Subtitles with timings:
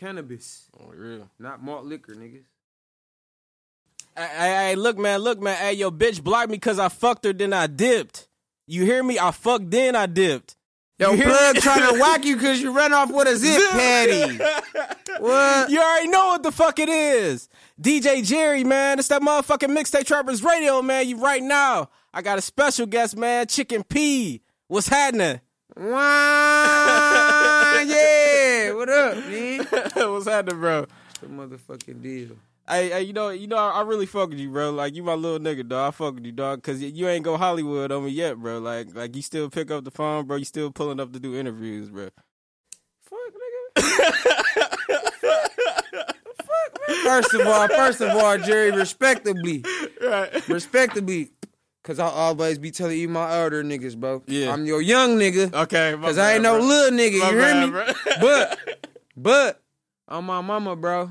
[0.00, 1.28] cannabis, Oh, real.
[1.38, 2.44] not malt liquor, niggas.
[4.16, 5.56] Hey, hey, hey, look, man, look, man.
[5.56, 8.26] Hey, yo, bitch blocked me because I fucked her, then I dipped.
[8.66, 9.18] You hear me?
[9.18, 10.56] I fucked, then I dipped.
[10.98, 13.70] Yo, You hear plug trying to whack you because you ran off with a zip
[13.70, 14.38] patty.
[15.18, 15.70] What?
[15.70, 17.48] You already know what the fuck it is.
[17.80, 18.98] DJ Jerry, man.
[18.98, 21.08] It's that motherfucking Mixtape Trappers Radio, man.
[21.08, 21.90] You right now.
[22.14, 23.46] I got a special guest, man.
[23.46, 24.40] Chicken P.
[24.68, 25.40] What's happening?
[25.76, 25.84] Wah,
[27.86, 28.29] yeah,
[28.76, 29.66] what up, man?
[29.94, 30.86] What's happening, bro?
[31.20, 32.36] The motherfucking deal.
[32.68, 34.70] Hey, hey, you know, you know, I, I really fuck with you, bro.
[34.70, 35.88] Like you my little nigga, dog.
[35.88, 38.58] I fuck with you, dog, cause you ain't go Hollywood on me yet, bro.
[38.58, 40.36] Like, like you still pick up the phone, bro.
[40.36, 42.08] You still pulling up to do interviews, bro.
[43.02, 43.18] Fuck,
[43.76, 43.76] nigga.
[47.04, 49.64] First of all, first of all, Jerry, respectably,
[50.00, 50.48] Right.
[50.48, 51.30] respectably,
[51.90, 54.22] cause I'll always be telling you my elder niggas, bro.
[54.28, 54.52] Yeah.
[54.52, 55.96] I'm your young nigga, Okay.
[55.96, 56.66] my cause I ain't bad, no bro.
[56.68, 57.12] little nigga.
[57.12, 57.94] You hear bad, me?
[58.20, 58.58] But,
[59.16, 59.62] but,
[60.06, 61.10] I'm my mama, bro.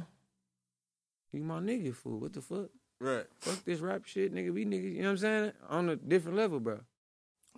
[1.33, 2.19] You my nigga, fool.
[2.19, 2.69] What the fuck?
[3.02, 3.25] right.
[3.39, 4.53] Fuck this rap shit, nigga.
[4.53, 5.52] We niggas, you know what I'm saying?
[5.69, 6.80] On a different level, bro.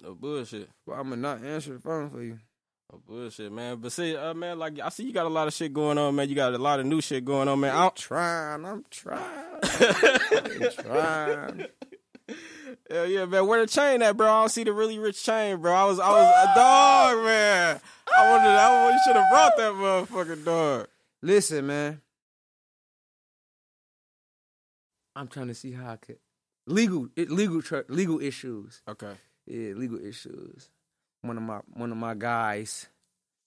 [0.02, 0.70] No bullshit.
[0.88, 2.40] But I'ma not answer the phone for you.
[2.92, 3.78] No bullshit, man.
[3.78, 6.16] But see, uh, man, like I see you got a lot of shit going on,
[6.16, 6.28] man.
[6.28, 7.76] You got a lot of new shit going on, man.
[7.76, 9.60] I I'm trying, I'm trying.
[9.64, 11.66] I'm trying.
[12.92, 13.48] Hell yeah, man.
[13.48, 14.28] Where the chain at, bro?
[14.28, 15.74] I don't see the really rich chain, bro.
[15.74, 17.82] I was, I was a dog, man.
[18.14, 20.88] I wanted, I should have brought that motherfucking dog.
[21.22, 22.02] Listen, man.
[25.16, 26.18] I'm trying to see how I could
[26.68, 28.82] legal legal legal issues.
[28.88, 29.14] Okay.
[29.46, 30.70] Yeah, legal issues.
[31.22, 32.88] One of my one of my guys,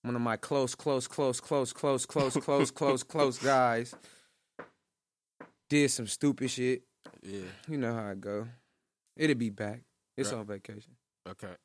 [0.03, 3.95] one of my close, close, close, close, close, close, close, close, close close guys
[5.69, 6.83] did some stupid shit.
[7.23, 7.41] Yeah.
[7.69, 8.47] You know how it go.
[9.17, 9.83] It'll be back.
[10.17, 10.39] It's Right.
[10.39, 10.93] on vacation.
[11.29, 11.55] Okay.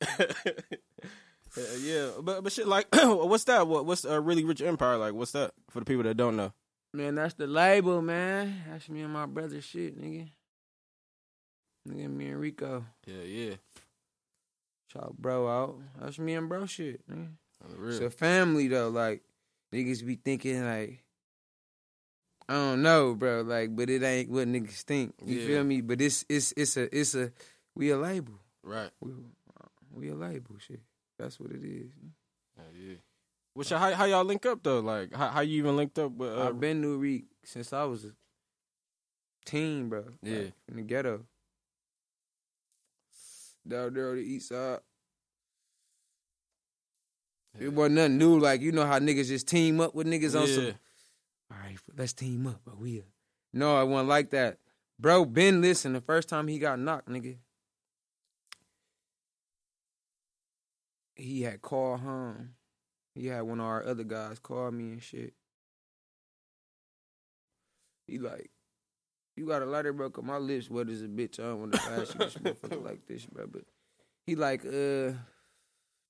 [1.54, 3.66] Hell yeah, but but shit, like, what's that?
[3.66, 5.14] What what's a really rich empire like?
[5.14, 6.52] What's that for the people that don't know?
[6.94, 8.62] Man, that's the label, man.
[8.68, 10.28] That's me and my brother shit, nigga.
[11.88, 12.84] Nigga, me and Rico.
[13.06, 13.54] Yeah, yeah.
[14.92, 15.78] Shout bro out.
[16.00, 17.28] That's me and bro shit, nigga.
[17.68, 17.90] The real.
[17.90, 18.88] It's a family though.
[18.88, 19.22] Like
[19.74, 21.02] niggas be thinking like
[22.50, 23.42] I don't know, bro.
[23.42, 25.14] Like, but it ain't what niggas think.
[25.24, 25.46] You Yeah.
[25.46, 25.82] feel me?
[25.82, 27.30] But it's it's it's a it's a
[27.76, 28.34] we a label.
[28.64, 28.90] right.
[29.00, 29.12] We
[29.94, 30.80] we a label shit.
[31.16, 31.92] That's what it is.
[32.56, 32.94] Yeah, yeah.
[33.54, 34.80] Which how how y'all link up though?
[34.80, 36.36] Like how how you even linked up with?
[36.36, 38.10] Uh, I've been New Reek since I was a
[39.44, 40.06] teen, bro.
[40.20, 40.38] Yeah.
[40.38, 41.24] Like, in the ghetto.
[43.68, 44.80] Down there on the east side.
[47.58, 47.66] Yeah.
[47.66, 48.38] It wasn't nothing new.
[48.40, 50.74] Like you know how niggas just team up with niggas on some.
[51.50, 52.60] All right, let's team up.
[52.64, 53.02] But we,
[53.52, 54.58] no, I wasn't like that,
[54.98, 55.24] bro.
[55.24, 55.92] Ben, listen.
[55.92, 57.36] The first time he got knocked, nigga,
[61.14, 62.50] he had called home.
[63.14, 65.34] He had one of our other guys call me and shit.
[68.06, 68.50] He like,
[69.36, 70.10] you got a lighter, bro?
[70.10, 71.38] Cause my lips wet as a bitch.
[71.38, 73.46] I don't want to ask you this motherfucker like this, bro.
[73.46, 73.62] But
[74.26, 75.14] he like, uh,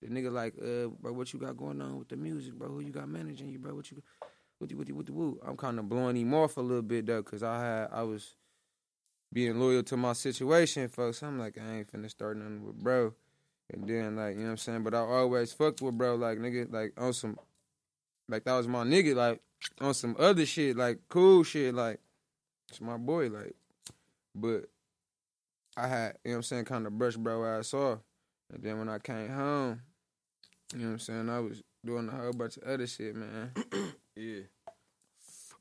[0.00, 2.69] the nigga like, uh, bro, what you got going on with the music, bro?
[2.69, 3.75] Who you got managing you, bro?
[3.75, 4.29] What you, what
[4.69, 5.41] you, what you, woo?
[5.47, 8.34] I'm kind of blowing him off a little bit though, cause I had, I was
[9.32, 11.22] being loyal to my situation, folks.
[11.22, 13.15] I'm like, I ain't finna start nothing with bro.
[13.72, 14.82] And then like, you know what I'm saying?
[14.82, 17.38] But I always fucked with bro, like nigga, like on some,
[18.28, 19.41] like that was my nigga, like
[19.81, 22.00] on some other shit, like cool shit, like
[22.69, 23.54] it's my boy, like.
[24.34, 24.66] But
[25.76, 28.00] I had, you know what I'm saying, kind of brush bro ass off.
[28.53, 29.82] And then when I came home,
[30.72, 33.53] you know what I'm saying, I was doing a whole bunch of other shit, man.
[34.20, 34.41] Yeah.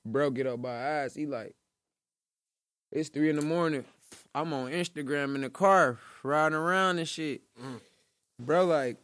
[0.06, 1.16] Bro, get up by ass.
[1.16, 1.56] He like,
[2.92, 3.86] it's three in the morning.
[4.36, 7.42] I'm on Instagram in the car, riding around and shit.
[7.62, 7.80] Mm.
[8.40, 8.98] Bro, like,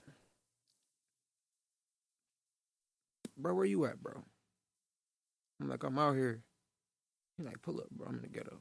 [3.38, 4.14] bro, where you at, bro?
[5.62, 6.42] I'm like, I'm out here.
[7.38, 8.08] He like, pull up, bro.
[8.08, 8.58] I'm in the ghetto.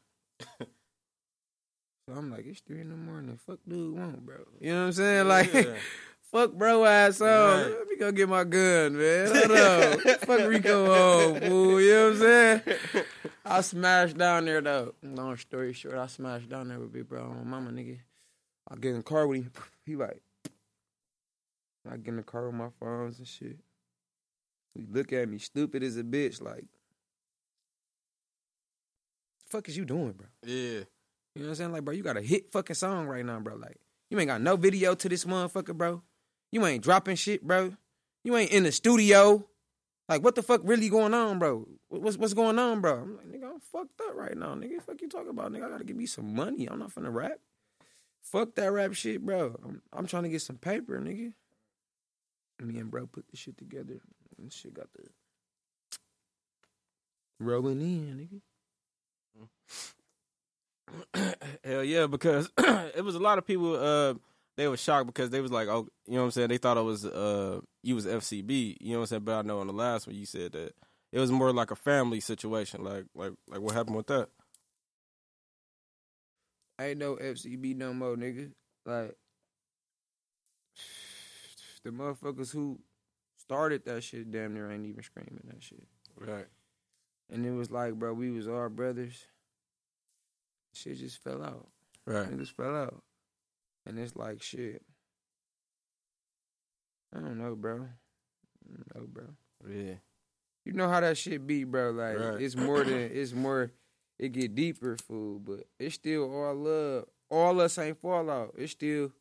[0.60, 3.36] so I'm like, it's three in the morning.
[3.44, 4.36] Fuck dude want, bro.
[4.60, 5.26] You know what I'm saying?
[5.28, 5.74] Like, Yeah.
[6.34, 7.28] fuck bro ass on.
[7.28, 7.78] Right.
[7.78, 9.26] Let me go get my gun, man.
[9.28, 10.18] Hold on.
[10.18, 11.80] fuck Rico on, fool.
[11.80, 12.62] You know what I'm saying?
[13.44, 14.94] I smashed down there though.
[15.02, 17.98] Long story short, I smashed down there with big bro on mama nigga.
[18.68, 19.52] I get in the car with him.
[19.86, 20.22] He like,
[21.88, 23.58] I get in the car with my phones and shit.
[24.74, 26.64] He look at me stupid as a bitch, like,
[29.46, 30.26] fuck is you doing, bro?
[30.44, 30.80] yeah.
[31.36, 31.72] You know what I'm saying?
[31.72, 33.56] Like, bro, you got a hit fucking song right now, bro.
[33.56, 33.76] Like,
[34.08, 36.00] you ain't got no video to this motherfucker, bro.
[36.54, 37.72] You ain't dropping shit, bro.
[38.22, 39.44] You ain't in the studio.
[40.08, 41.66] Like, what the fuck really going on, bro?
[41.88, 43.00] What's what's going on, bro?
[43.00, 44.80] I'm like, nigga, I'm fucked up right now, nigga.
[44.80, 45.64] Fuck you talking about, nigga?
[45.64, 46.66] I gotta give me some money.
[46.66, 47.40] I'm not finna rap.
[48.22, 49.58] Fuck that rap shit, bro.
[49.64, 51.32] I'm, I'm trying to get some paper, nigga.
[52.62, 53.98] Me and bro put this shit together.
[54.38, 55.08] And shit got the
[57.40, 58.40] Rolling in,
[61.14, 61.34] nigga.
[61.64, 63.74] Hell yeah, because it was a lot of people.
[63.74, 64.14] Uh,
[64.56, 66.76] they were shocked because they was like, "Oh, you know what I'm saying?" They thought
[66.76, 68.76] it was uh, you was FCB.
[68.80, 69.24] You know what I'm saying?
[69.24, 70.74] But I know on the last one you said that
[71.12, 72.84] it was more like a family situation.
[72.84, 74.28] Like, like, like what happened with that?
[76.78, 78.50] I ain't no FCB no more, nigga.
[78.84, 79.16] Like
[81.84, 82.80] the motherfuckers who
[83.36, 85.84] started that shit damn near ain't even screaming that shit.
[86.18, 86.46] Right.
[87.30, 89.24] And it was like, bro, we was all brothers.
[90.74, 91.68] Shit just fell out.
[92.06, 92.28] Right.
[92.28, 93.02] Niggas fell out.
[93.86, 94.82] And it's like shit.
[97.14, 97.88] I don't know, bro.
[98.94, 99.24] No, bro.
[99.68, 99.94] Yeah.
[100.64, 101.90] You know how that shit be, bro.
[101.90, 102.40] Like Right.
[102.42, 103.72] it's more than it's more
[104.18, 107.04] it get deeper, fool, but it's still all love.
[107.30, 108.54] All us ain't fall out.
[108.56, 109.12] It's still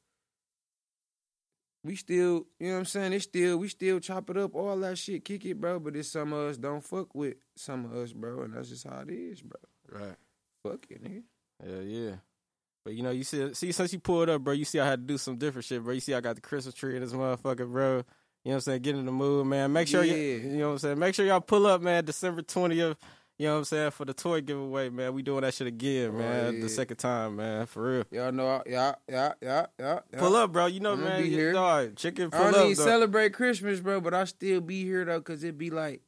[1.85, 3.11] we still, you know what I'm saying?
[3.13, 5.79] It's still we still chop it up, all that shit, kick it, bro.
[5.79, 8.87] But it's some of us don't fuck with some of us, bro, and that's just
[8.87, 9.59] how it is, bro.
[9.91, 10.15] Right.
[10.63, 11.23] Fuck it, nigga.
[11.65, 12.15] Yeah, yeah.
[12.85, 15.07] But you know, you see, see, since you pulled up, bro, you see I had
[15.07, 15.93] to do some different shit, bro.
[15.93, 17.97] You see I got the Christmas tree in this motherfucker, bro.
[17.97, 18.03] You know
[18.43, 18.81] what I'm saying?
[18.81, 19.71] Get in the mood, man.
[19.71, 20.35] Make sure you, Yeah.
[20.37, 20.99] you know what I'm saying?
[20.99, 22.97] Make sure y'all pull up, man, December 20th.
[23.39, 23.91] You know what I'm saying?
[23.91, 25.13] For the toy giveaway, man.
[25.13, 26.55] We doing that shit again, Oh, man.
[26.55, 26.61] yeah.
[26.61, 27.65] The second time, man.
[27.67, 28.03] For real.
[28.11, 29.99] Y'all know, yeah, yeah, yeah, yeah.
[30.17, 30.65] Pull up, bro.
[30.65, 31.21] You know, I'ma man.
[31.23, 31.53] be here.
[31.53, 35.05] Dog, chicken, pull I don't up, even celebrate Christmas, bro, but I still be here
[35.05, 36.01] though, cause it be like,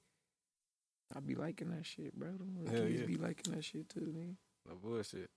[1.15, 2.29] I be liking that shit, bro.
[2.63, 3.07] Little kids yeah.
[3.07, 4.35] be liking that shit too, nigga.
[4.67, 5.29] No bullshit.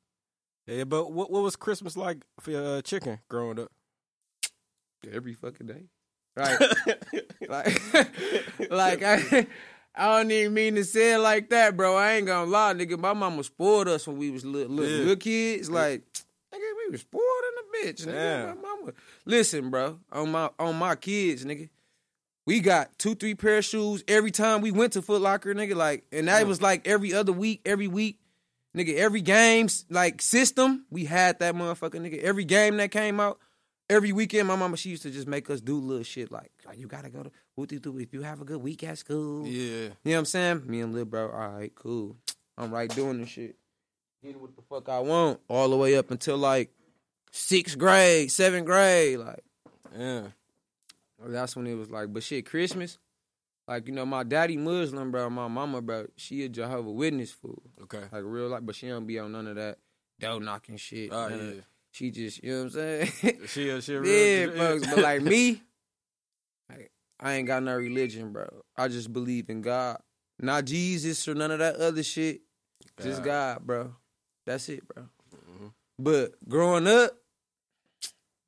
[0.69, 3.73] Yeah, but what what was Christmas like for uh, chicken growing up?
[5.11, 5.85] Every fucking day,
[6.37, 6.61] like,
[7.49, 9.47] like, like I,
[9.95, 11.97] I don't even mean to say it like that, bro.
[11.97, 12.99] I ain't gonna lie, nigga.
[12.99, 14.99] My mama spoiled us when we was little, little, Yeah.
[15.01, 15.71] little kids.
[15.71, 16.03] Like,
[16.53, 18.13] nigga, we was spoiled in the bitch, nigga.
[18.13, 18.47] Damn.
[18.49, 18.93] My mama.
[19.25, 21.71] Listen, bro, on my on my kids, nigga.
[22.45, 25.77] We got two, three pair of shoes every time we went to Foot Locker, nigga.
[25.77, 26.49] Like, and that Mm.
[26.49, 28.19] was like every other week, every week,
[28.77, 28.97] nigga.
[28.97, 32.23] Every game's like system, we had that motherfucker, nigga.
[32.23, 33.39] Every game that came out,
[33.91, 36.79] every weekend, my mama she used to just make us do little shit like, like
[36.79, 39.47] you gotta go to what you do if you have a good week at school.
[39.47, 39.53] Yeah.
[39.61, 40.63] You know what I'm saying?
[40.67, 42.17] Me and Lil bro, all right, cool.
[42.59, 43.57] I'm right doing this shit.
[44.23, 46.71] Get what the fuck I want all the way up until like
[47.31, 49.45] sixth grade, seventh grade, like.
[49.97, 50.23] Yeah.
[51.25, 52.99] That's when it was like, but shit, Christmas,
[53.69, 55.29] like you know, my daddy Muslim, bro.
[55.31, 58.03] My mama, bro, she a Jehovah Witness fool, Okay.
[58.11, 59.79] like real life, but she don't be on none of that
[60.19, 61.11] door knocking shit.
[61.13, 61.61] Oh yeah.
[61.93, 63.41] She just, you know what I'm saying?
[63.47, 64.87] She a she a yeah, real folks.
[64.87, 65.63] But like me,
[66.71, 68.49] like, I ain't got no religion, bro.
[68.77, 69.99] I just believe in God,
[70.41, 72.41] not Jesus or none of that other shit.
[73.03, 73.95] Just God, bro.
[74.47, 75.05] That's it, bro.
[75.35, 75.73] Mhm.
[75.99, 77.11] But growing up,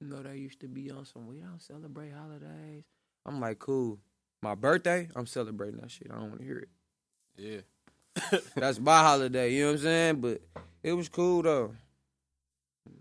[0.01, 2.85] you know, they used to be on some, we don't celebrate holidays.
[3.27, 3.99] I'm like, cool.
[4.43, 6.09] My birthday, I'm celebrating that shit.
[6.11, 6.69] I don't want to hear it.
[7.37, 8.39] Yeah.
[8.57, 10.21] That's my holiday, you know what I'm saying?
[10.21, 10.41] But
[10.83, 11.75] it was cool, though.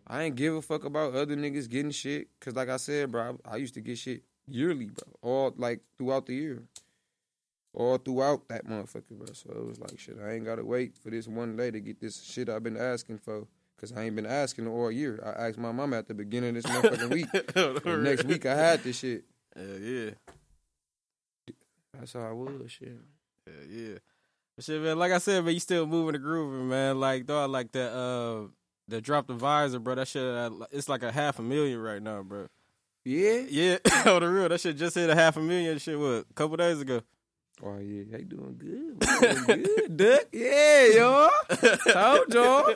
[0.06, 2.28] I ain't give a fuck about other niggas getting shit.
[2.40, 5.14] Because, like I said, bro, I, I used to get shit yearly, bro.
[5.22, 6.64] All, like, throughout the year.
[7.74, 9.28] All throughout that motherfucker, bro.
[9.34, 11.80] So it was like, shit, I ain't got to wait for this one day to
[11.80, 13.48] get this shit I've been asking for.
[13.76, 15.24] Because I ain't been asking all year.
[15.24, 17.86] I asked my mama at the beginning of this motherfucking week.
[18.04, 19.24] Next week I had this shit.
[19.56, 20.10] Yeah, yeah.
[21.98, 22.98] That's how I was, shit.
[23.48, 23.98] Yeah, yeah.
[24.56, 27.00] But shit, man, like I said, man, you still moving the grooving, man.
[27.00, 28.48] Like, dog, like that, uh,
[28.88, 29.96] that drop the visor, bro.
[29.96, 32.48] That shit, uh, it's like a half a million right now, bro.
[33.06, 33.44] Yeah?
[33.50, 35.78] Yeah, on the real, that shit just hit a half a million.
[35.80, 36.26] Shit, what?
[36.30, 37.02] A couple days ago.
[37.62, 39.00] Oh yeah, they doing good.
[39.00, 40.28] Doing good, Duck.
[40.32, 41.30] Yeah, y'all.
[41.90, 42.74] Told y'all.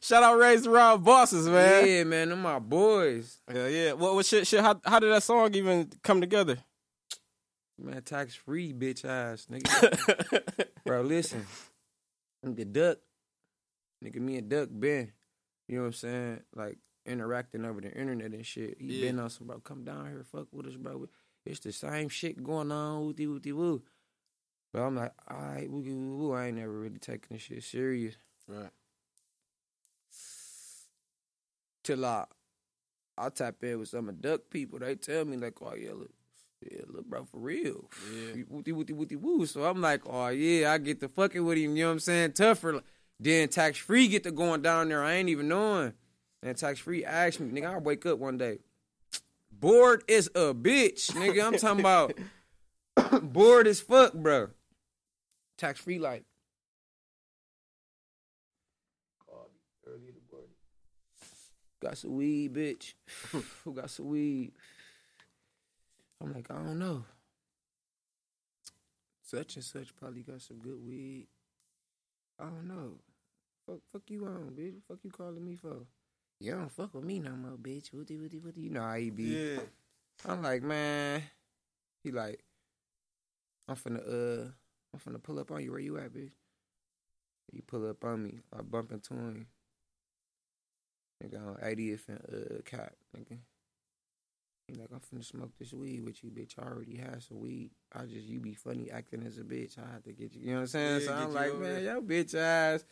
[0.00, 1.86] Shout out Raise Around Bosses, man.
[1.86, 3.40] Yeah, man, them my boys.
[3.52, 3.92] Yeah, yeah.
[3.92, 4.60] What, what shit, shit?
[4.60, 6.56] How, how did that song even come together?
[7.82, 10.66] Man, tax free, bitch ass, nigga.
[10.84, 11.46] Bro, listen.
[12.44, 12.98] Nigga Duck.
[14.04, 15.12] Nigga, me and Duck been,
[15.68, 16.40] you know what I'm saying?
[16.54, 18.76] Like interacting over the internet and shit.
[18.80, 19.00] He Yeah.
[19.06, 21.06] been on some bro, come down here, fuck with us, bro.
[21.46, 23.82] It's the same shit going on, woody woody woo.
[24.72, 26.32] But I'm like, all right, woogie woo woo.
[26.32, 28.14] I ain't never really taking this shit serious.
[28.48, 28.70] right.
[31.82, 32.24] till I
[33.18, 34.78] I tap in with some of duck people.
[34.78, 36.10] They tell me like, oh yeah, look,
[36.62, 37.90] yeah, look, bro, for real.
[38.12, 38.42] Yeah.
[38.48, 39.46] Wooty wooty wooty woo.
[39.46, 41.76] So I'm like, oh yeah, I get to fucking with him.
[41.76, 42.32] You know what I'm saying?
[42.32, 42.82] Tougher.
[43.18, 45.02] Then tax free get to going down there.
[45.02, 45.94] I ain't even knowing.
[46.42, 48.58] And tax free asked me, nigga, I wake up one day.
[49.52, 51.44] Bored is a bitch, nigga.
[51.44, 52.14] I'm talking about
[53.22, 54.48] bored as fuck, bro.
[55.58, 56.24] Tax free like.
[59.86, 60.48] Early to board.
[61.82, 62.94] Got some weed, bitch.
[63.64, 64.52] Who got some weed?
[66.20, 67.04] I'm like, I don't know.
[69.22, 71.28] Such and such probably got some good weed.
[72.38, 72.94] I don't know.
[73.66, 74.82] Fuck, fuck you on, bitch.
[74.88, 75.86] Fuck you calling me for?
[76.40, 77.92] You don't fuck with me no more, bitch.
[77.92, 78.62] Woody, woody, woody.
[78.62, 79.24] You know how he be.
[79.24, 79.60] Yeah.
[80.26, 81.22] I'm like, man.
[82.02, 82.40] He like,
[83.68, 84.50] I'm finna uh,
[84.92, 85.70] I'm finna pull up on you.
[85.70, 86.32] Where you at, bitch?
[87.52, 88.40] He pull up on me.
[88.56, 89.46] I bump into him.
[91.22, 93.38] Nigga on 80th and uh, Cap, nigga.
[94.78, 96.54] Like, I'm finna smoke this weed with you, bitch.
[96.58, 97.70] I already had some weed.
[97.94, 99.78] I just, you be funny acting as a bitch.
[99.78, 100.40] I had to get you.
[100.42, 101.00] You know what I'm saying?
[101.00, 102.84] Yeah, so I'm like, man, yo, bitch ass.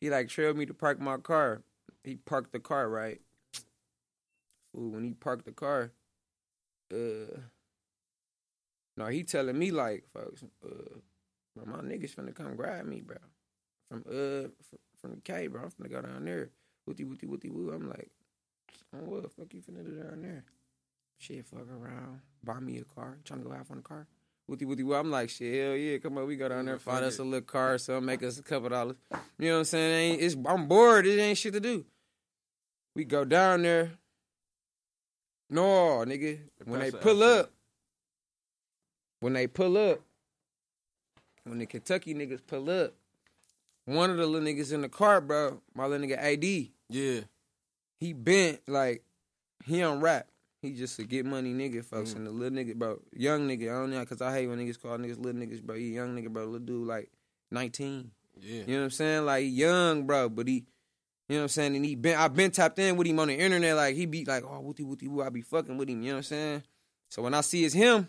[0.00, 1.62] He like trailed me to park my car.
[2.02, 3.20] He parked the car, right?
[4.72, 5.92] Fool, when he parked the car,
[6.92, 7.38] uh,
[8.96, 10.98] no, he telling me like, folks, uh,
[11.54, 13.16] bro, my niggas finna come grab me, bro.
[13.88, 15.62] From uh, from, from the K, bro.
[15.62, 16.50] I'm finna go down there.
[16.86, 17.70] Wooty wooty wooty woo.
[17.70, 18.10] I'm like,
[18.94, 20.44] oh, what the fuck you finna do down there?
[21.18, 23.18] Shit, fuck around, buy me a car.
[23.24, 24.06] Trying to go half on a car.
[24.48, 24.94] Wooty wooty woo.
[24.94, 27.40] I'm like, shit, hell yeah, come on, we go down there, find us a little
[27.42, 28.96] car, or something, make us a couple dollars.
[29.38, 30.12] You know what I'm saying?
[30.14, 31.06] Ain't, it's I'm bored.
[31.06, 31.84] It ain't shit to do.
[32.96, 33.92] We go down there.
[35.48, 36.40] No, nigga.
[36.64, 37.50] When they pull up,
[39.20, 40.00] when they pull up,
[41.44, 42.94] when the Kentucky niggas pull up,
[43.84, 47.20] one of the little niggas in the car, bro, my little nigga AD, Yeah.
[47.98, 49.04] he bent like
[49.64, 50.28] he don't rap.
[50.62, 52.12] He just a get money nigga, folks.
[52.12, 52.16] Mm.
[52.16, 54.80] And the little nigga, bro, young nigga, I don't know, cause I hate when niggas
[54.80, 55.74] call niggas little niggas, bro.
[55.74, 57.10] He young nigga, bro, little dude like
[57.50, 58.12] 19.
[58.40, 58.60] Yeah.
[58.60, 59.26] You know what I'm saying?
[59.26, 60.64] Like young, bro, but he,
[61.28, 61.74] you know what I'm saying?
[61.74, 63.74] And he been, I been tapped in with him on the internet.
[63.74, 66.00] Like he be like, oh, wooty wooty woo, I be fucking with him.
[66.00, 66.62] You know what I'm saying?
[67.08, 68.08] So when I see it's him,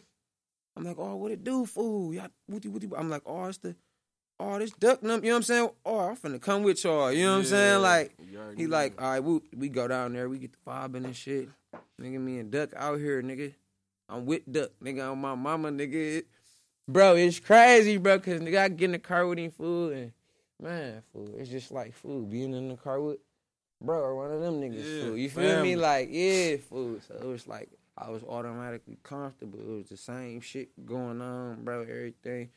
[0.78, 2.14] I'm like, oh, what it do, fool?
[2.14, 2.88] Y'all wooty wooty.
[2.96, 3.76] I'm like, oh, it's the,
[4.40, 5.24] oh, this duck num.
[5.24, 5.70] You know what I'm saying?
[5.86, 7.12] Oh, I'm finna come with y'all.
[7.12, 7.50] You know what I'm Yeah.
[7.50, 7.82] saying?
[7.82, 8.16] Like
[8.58, 11.50] he like, all right, we, we go down there, we get the bobbing and shit.
[12.02, 13.54] Nigga, me and Duck out here, nigga.
[14.10, 16.24] I'm with Duck, nigga, on my mama, nigga.
[16.88, 20.12] Bro, it's crazy, bro, cause nigga, I get in the car with him, fool, and
[20.62, 23.20] man, fool, it's just like, food, being in the car with,
[23.82, 25.18] bro, or one of them niggas, Yeah, fool.
[25.18, 25.70] You feel family.
[25.70, 25.76] me?
[25.78, 27.00] Like, yeah, fool.
[27.08, 29.60] So it was like, I was automatically comfortable.
[29.60, 32.50] It was the same shit going on, bro, everything.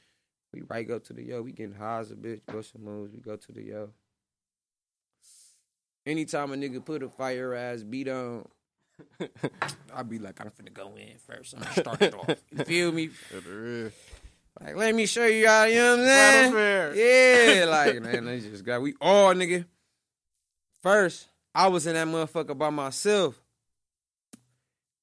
[0.52, 3.12] We right go to the yo, we getting high as a bitch, go some moves,
[3.12, 3.90] we go to the yo.
[6.06, 8.46] Anytime a nigga put a fire ass beat on,
[9.94, 11.54] I be like, I'm finna go in first.
[11.54, 12.28] I'm gonna start it off.
[12.50, 13.08] You feel me?
[13.08, 13.90] For the real.
[14.60, 16.52] Like, let me show you how, you know what I'm saying?
[16.52, 16.94] fair.
[16.94, 19.66] Yeah, like, man, they just got, we all, nigga.
[20.82, 23.42] First, I was in that motherfucker by myself.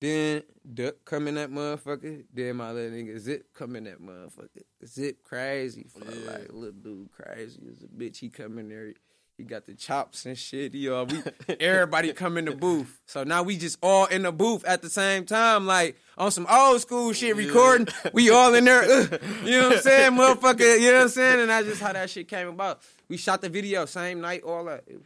[0.03, 0.43] Then
[0.73, 2.25] Duck come in that motherfucker.
[2.33, 4.63] Then my little nigga Zip come in that motherfucker.
[4.85, 6.29] Zip crazy, for Yeah.
[6.31, 8.17] like little dude crazy as a bitch.
[8.17, 8.91] He come in there.
[9.37, 10.73] He got the chops and shit.
[10.73, 11.23] He all we
[11.61, 12.99] everybody come in the booth.
[13.05, 16.47] So now we just all in the booth at the same time, like on some
[16.51, 17.87] old school shit recording.
[18.11, 18.83] We all in there.
[18.83, 20.81] uh, you know what I'm saying, motherfucker?
[20.81, 21.39] You know what I'm saying?
[21.39, 22.81] And that's just how that shit came about.
[23.07, 24.83] We shot the video same night, all that.
[24.85, 24.99] It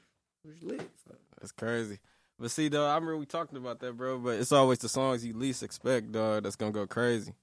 [0.44, 0.82] was lit.
[1.08, 1.18] fuck.
[1.40, 2.00] That's crazy.
[2.40, 4.20] But see, though, I remember we talking about that, bro.
[4.20, 6.44] But it's always the songs you least expect, dog.
[6.44, 7.34] That's gonna go crazy.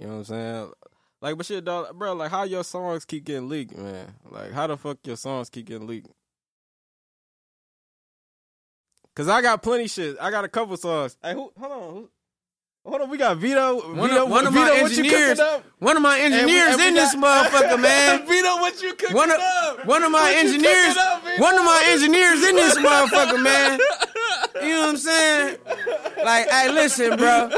[0.00, 0.72] You know what I'm saying?
[1.20, 2.14] Like, but shit, dog, bro.
[2.14, 4.14] Like, how your songs keep getting leaked, man?
[4.30, 6.08] Like, how the fuck your songs keep getting leaked?
[9.14, 10.16] Cause I got plenty shit.
[10.20, 11.18] I got a couple songs.
[11.22, 11.52] Hey, who?
[11.58, 11.94] Hold on.
[11.94, 12.10] Who,
[12.84, 13.10] hold on.
[13.10, 13.76] We got Vito.
[13.94, 15.40] One Vito, of, one of Vito, my what you engineers,
[15.78, 18.26] one of my And we- engineers and we in this motherfucker, man.
[18.26, 19.86] Vito, what you cooking One of up?
[19.86, 23.78] one of my What engineers, up, one of my engineers in this motherfucker, man.
[24.62, 25.58] You know what I'm saying?
[26.24, 27.50] Like, hey, listen, bro.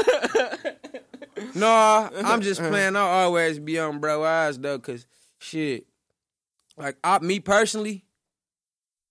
[1.55, 2.69] No, I'm just uh-huh.
[2.69, 2.95] playing.
[2.95, 5.05] I'll always be on bro eyes though, cause
[5.39, 5.85] shit.
[6.77, 8.05] Like, I, me personally,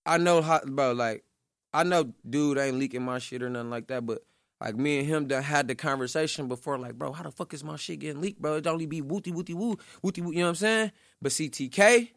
[0.05, 0.91] I know how, bro.
[0.93, 1.23] Like,
[1.73, 4.23] I know dude ain't leaking my shit or nothing like that, but
[4.61, 6.77] like me and him done had the conversation before.
[6.77, 8.55] Like, bro, how the fuck is my shit getting leaked, bro?
[8.55, 10.31] It only be wooty wooty woo wooty woo.
[10.31, 10.91] You know what I'm saying?
[11.21, 12.09] But CTK,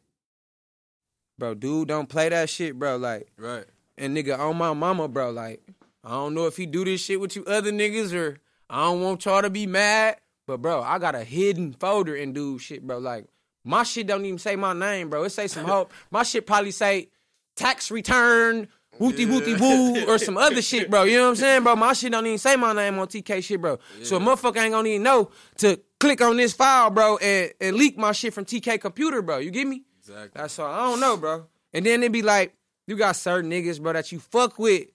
[1.38, 2.96] bro, dude, don't play that shit, bro.
[2.96, 3.64] Like, Right.
[3.98, 5.30] and nigga on my mama, bro.
[5.30, 5.60] Like,
[6.04, 8.38] I don't know if he do this shit with you other niggas or
[8.70, 10.18] I don't want y'all to be mad.
[10.46, 12.98] But bro, I got a hidden folder in dude shit, bro.
[12.98, 13.26] Like,
[13.64, 15.24] my shit don't even say my name, bro.
[15.24, 15.92] It say some hope.
[16.12, 17.08] My shit probably say
[17.56, 21.04] tax return, wooty wooty woo, or some other shit, bro.
[21.04, 21.76] You know what I'm saying, bro?
[21.76, 23.78] My shit don't even say my name on TK shit, bro.
[24.02, 27.76] So a motherfucker ain't gonna even know to click on this file, bro, and, and
[27.76, 29.38] leak my shit from TK computer, bro.
[29.38, 29.82] You get me?
[30.00, 30.30] Exactly.
[30.34, 30.72] That's all.
[30.72, 31.46] I don't know, bro.
[31.72, 32.54] And then it be like,
[32.86, 34.86] you got certain niggas, bro, that you fuck with,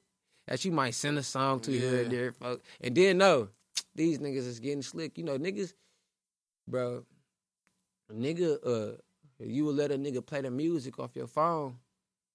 [0.48, 2.20] that you might send a song to here and Yeah.
[2.20, 2.60] there, fuck.
[2.80, 3.50] And then no,
[3.94, 5.18] these niggas is getting slick.
[5.18, 5.74] You know, niggas,
[6.68, 7.04] bro,
[8.14, 8.98] nigga, uh,
[9.40, 11.78] you would let a nigga play the music off your phone,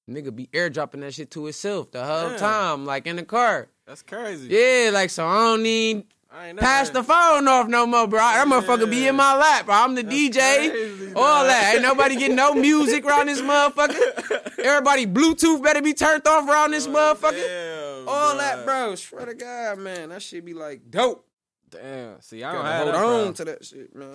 [0.08, 2.38] nigga be airdropping that shit to itself the whole Damn.
[2.38, 3.68] time, like in the car.
[3.86, 4.48] That's crazy.
[4.48, 8.18] Yeah, like so I don't need I pass the phone off no more, bro.
[8.18, 9.74] That motherfucker be in my lap, bro.
[9.74, 10.70] I'm the DJ.
[10.70, 11.74] crazy, all that.
[11.74, 14.58] Ain't nobody getting no music around this motherfucker.
[14.58, 17.32] Everybody Bluetooth better be turned off around this oh, motherfucker.
[17.32, 18.38] Damn, All bruh.
[18.38, 18.94] that, bro.
[18.96, 20.10] Swear to God, man.
[20.10, 21.26] That shit be like dope.
[21.70, 22.20] Damn.
[22.20, 23.34] See, I don't have hold that on problem.
[23.34, 24.08] to that shit, man.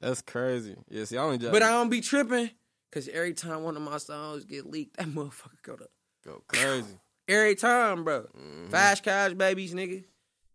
[0.00, 0.76] That's crazy.
[0.88, 2.50] Yeah, see, I only just But I don't be tripping.
[2.90, 5.88] Cause every time one of my songs get leaked, that motherfucker go to
[6.24, 6.98] go crazy.
[7.28, 8.26] every time, bro.
[8.36, 8.70] Mhm.
[8.70, 10.04] Fast cash babies, nigga.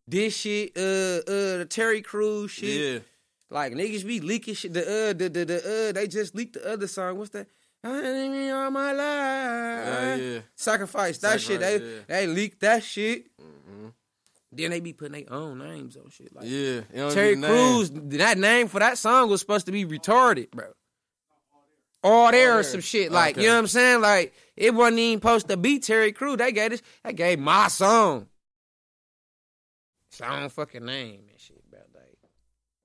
[0.08, 2.94] This shit, uh, uh, the Terry Crews shit.
[2.94, 3.00] Yeah.
[3.50, 4.74] Like niggas be leaking shit.
[4.74, 7.18] The uh, the the, the uh, they just leaked the other song.
[7.20, 7.48] What's that?
[7.86, 8.98] I need me all my life.
[9.88, 10.40] Yeah, yeah.
[10.56, 11.60] Sacrifice that shit.
[11.60, 13.28] They Sacrifice, they leaked that shit.
[13.40, 13.88] hmm
[14.52, 16.34] Then they be putting their own names on shit.
[16.34, 16.82] Like Yeah.
[17.12, 17.50] Terry name.
[17.52, 20.72] Crews, that name for that song was supposed to be retarded, bro.
[22.04, 23.12] All there or some shit.
[23.12, 24.02] Like, you know what I'm saying?
[24.02, 26.38] Like, it wasn't even supposed to be Terry Crews.
[26.38, 28.28] They gave this, they gave my song.
[30.12, 31.80] Song fucking name and shit, bro.
[31.94, 32.18] Like,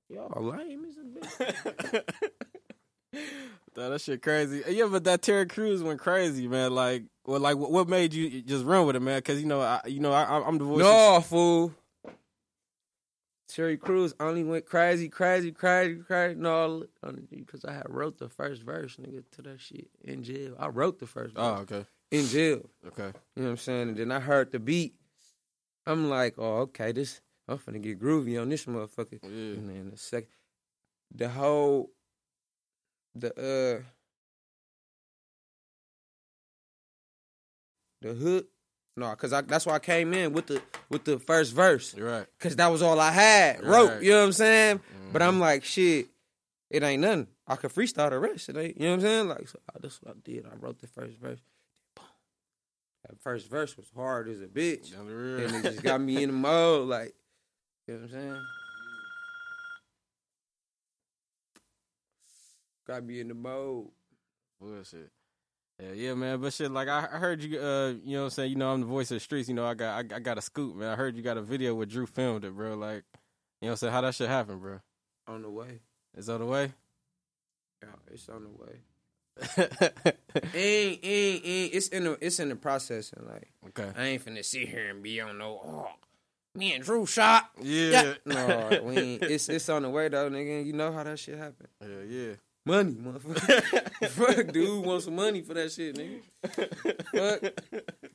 [0.09, 2.05] y'all lame as a bitch.
[3.75, 4.63] That shit crazy.
[4.69, 6.75] Yeah, but that Terry Crews went crazy, man.
[6.75, 9.19] Like, well, like, what made you just run with it, man?
[9.19, 10.81] Because you know, I, you know, I, I'm the voice.
[10.81, 11.73] No, fool.
[13.49, 16.39] Terry Crews only went crazy, crazy, crazy, crazy.
[16.39, 16.85] No,
[17.31, 20.55] because I had wrote the first verse, nigga, to that shit in jail.
[20.59, 22.69] I wrote the first verse Oh, okay, in jail.
[22.89, 23.13] okay.
[23.37, 23.89] You know what I'm saying?
[23.89, 24.95] And then I heard the beat.
[25.87, 29.19] I'm like, oh, okay, this I'm finna get groovy on this motherfucker.
[29.23, 29.29] Yeah,
[29.59, 30.29] And then the second,
[31.15, 31.91] the whole,
[33.15, 33.83] the uh,
[38.03, 38.47] the hook.
[38.99, 42.11] No, cause I, that's why I came in with the with the first verse, you're
[42.11, 42.27] right.
[42.41, 43.89] cause that was all I had wrote.
[43.91, 44.03] Right.
[44.03, 44.81] You know what I'm saying?
[45.13, 45.29] But Mhm.
[45.29, 46.09] I'm like, shit,
[46.71, 47.29] it ain't nothing.
[47.47, 48.49] I could freestyle the rest.
[48.49, 49.29] It ain't, you know what I'm saying?
[49.29, 50.47] Like, so I, that's what I did.
[50.47, 51.39] I wrote the first verse.
[51.95, 52.05] Boom.
[53.09, 54.93] That first verse was hard as a bitch.
[54.99, 57.15] And it just got me in the mode, like,
[57.87, 58.43] you know what I'm saying?
[62.87, 63.89] Got me in the mode.
[64.61, 65.11] Bullshit.
[65.81, 66.41] Yeah, yeah, man.
[66.41, 67.59] But shit, like I, I heard you.
[67.61, 69.49] Uh, you know, what I'm saying, you know, I'm the voice of the streets.
[69.49, 70.89] You know, I got, I, I got a scoop, man.
[70.89, 72.75] I heard you got a video where Drew filmed it, bro.
[72.75, 73.05] Like,
[73.61, 74.81] you know, what I'm saying, how that shit happen, bro?
[75.29, 75.81] On the way.
[76.17, 76.73] It's on the way.
[77.83, 78.81] Yeah, it's on the way.
[80.55, 81.75] Ain't, ain't, ain't.
[81.75, 83.23] It's in the, it's in the processing.
[83.25, 83.93] Like, okay.
[83.97, 85.61] I ain't finna sit here and be on no.
[85.65, 85.89] Oh,
[86.57, 87.51] me and Drew shot.
[87.63, 88.15] Yeah.
[88.27, 89.23] No, we ain't.
[89.23, 90.67] It's, it's on the way though, nigga.
[90.67, 91.69] You know how that shit happen.
[91.81, 92.33] Yeah, yeah.
[92.69, 94.09] Money, motherfucker.
[94.11, 96.21] Fuck, dude, want some money for that shit, nigga.
[97.13, 97.53] Fuck,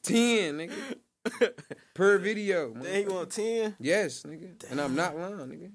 [0.04, 1.54] ten, nigga,
[1.96, 2.72] per video.
[2.74, 3.76] Then he want ten.
[3.80, 5.72] Yes, nigga, and I'm not lying, nigga.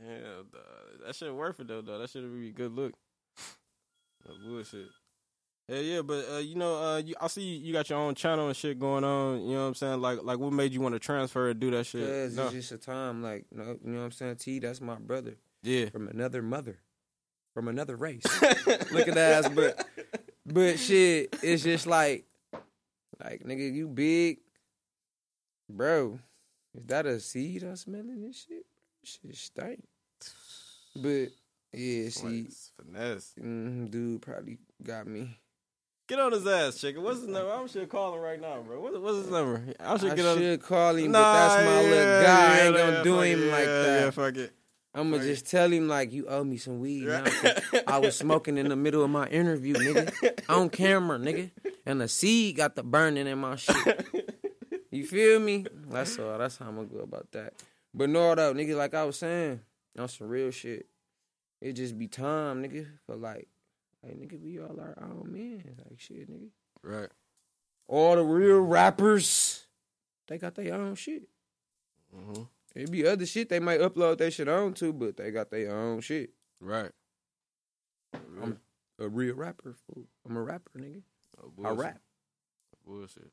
[0.00, 0.62] Damn, dog.
[1.06, 2.00] that shit worth it though, dog.
[2.00, 2.92] That should be a good look.
[4.26, 4.86] No bullshit.
[5.68, 8.14] Yeah, yeah, but uh, you know, uh, you, I see you, you got your own
[8.14, 9.40] channel and shit going on.
[9.42, 10.00] You know what I'm saying?
[10.00, 12.06] Like, like what made you want to transfer and do that shit?
[12.06, 12.44] Cause No.
[12.44, 14.36] it's just a time, like, no, you know what I'm saying?
[14.36, 15.88] T, that's my brother Yeah.
[15.88, 16.80] from another mother,
[17.54, 18.24] from another race.
[18.66, 19.86] Look at that ass, but,
[20.44, 22.26] but shit, it's just like,
[23.22, 24.38] like, nigga, you big,
[25.70, 26.18] bro.
[26.76, 28.66] Is that a seed I'm smelling this shit?
[29.04, 29.84] Shit stink.
[30.96, 31.28] But
[31.72, 33.34] yeah, it's finesse.
[33.40, 35.38] mm, dude probably got me.
[36.06, 37.02] Get on his ass, chicken.
[37.02, 37.50] What's his number?
[37.50, 38.78] I should call him right now, bro.
[38.80, 39.64] What, what's his number?
[39.80, 40.36] I should I get on.
[40.36, 42.54] should call him, Nah, but that's my yeah, little guy.
[42.54, 44.00] I ain't gonna yeah, do him like yeah, that.
[44.04, 44.52] Yeah, fuck it.
[44.94, 47.04] I'm gonna just tell him like you owe me some weed.
[47.06, 47.62] now, Right.
[47.86, 51.50] I was smoking in the middle of my interview, nigga, on camera, nigga,
[51.84, 54.06] and the seed got the burning in my shit.
[54.92, 55.66] You feel me?
[55.88, 56.38] That's all.
[56.38, 57.54] That's how I'm gonna go about that.
[57.92, 59.60] But no, though, nigga, like I was saying,
[59.98, 60.86] on some real shit,
[61.60, 63.48] it just be time, nigga, for like,
[64.04, 66.50] like nigga, we all our own men, like shit, nigga.
[66.82, 67.08] Right.
[67.88, 69.66] All the real rappers,
[70.28, 71.24] they got their own shit.
[72.14, 72.42] hmm
[72.74, 75.74] It be other shit they might upload their shit on to, but they got their
[75.74, 76.30] own shit.
[76.60, 76.90] Right.
[78.14, 78.58] I'm
[78.98, 80.04] a real rapper, fool.
[80.28, 81.02] I'm a rapper, nigga.
[81.40, 81.78] Oh, I bullshit.
[81.78, 82.00] rap.
[82.86, 83.30] Bullshit.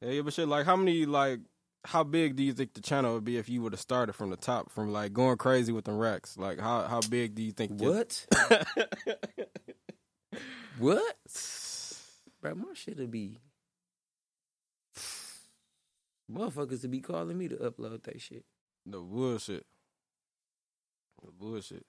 [0.00, 1.40] Yeah, yeah, but shit, like, how many, like,
[1.84, 4.30] how big do you think the channel would be if you would have started from
[4.30, 6.36] the top, from like going crazy with the racks?
[6.36, 7.80] Like, how how big do you think?
[7.80, 8.26] What?
[10.78, 11.16] what?
[12.40, 13.38] Bro, my shit'll be.
[16.30, 18.44] Motherfuckers to be calling me to upload that shit.
[18.86, 19.66] No bullshit.
[21.22, 21.84] No bullshit.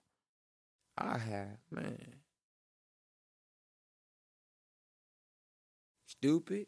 [0.98, 2.16] I have, man.
[6.08, 6.68] Stupid.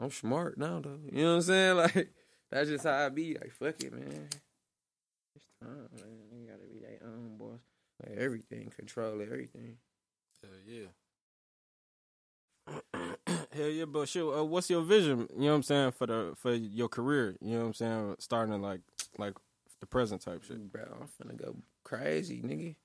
[0.00, 1.00] I'm smart now, though.
[1.10, 1.76] You know what I'm saying?
[1.94, 2.08] Like,
[2.50, 3.34] that's just how I be.
[3.34, 4.28] Like, fuck it, man.
[5.34, 6.40] It's time, man.
[6.40, 7.60] You gotta be their own boss.
[8.02, 9.76] Like, everything, control everything.
[10.42, 10.86] Hell yeah.
[13.58, 15.26] Hell yeah, but shit, uh, what's your vision?
[15.34, 17.36] You know what I'm saying for the for your career?
[17.40, 18.82] You know what I'm saying, starting like
[19.18, 19.34] like
[19.80, 20.70] the present type shit.
[20.70, 22.76] Bro, I'm finna go crazy, nigga.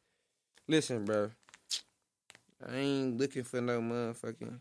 [0.67, 1.29] Listen, bro.
[2.67, 4.59] I ain't looking for no motherfucking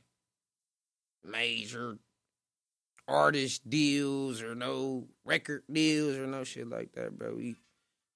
[1.25, 1.97] major
[3.09, 7.37] artist deals or no record deals or no shit like that, bro.
[7.37, 7.57] We